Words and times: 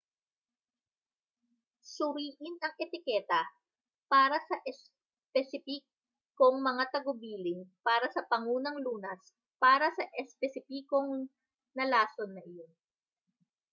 suriin 1.95 2.55
ang 2.65 2.73
etiketa 2.85 3.41
para 4.11 4.37
sa 4.49 4.57
espesipikong 4.71 6.57
mga 6.69 6.83
tagubilin 6.93 7.59
para 7.87 8.07
sa 8.15 8.21
pangunang 8.31 8.77
lunas 8.85 9.21
para 9.63 9.87
sa 9.97 10.03
espesipikong 10.23 11.09
na 11.77 11.85
lason 11.93 12.29
na 12.35 12.41
iyon 12.51 12.71